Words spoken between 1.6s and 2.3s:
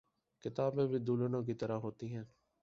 طرح ہوتی ہیں۔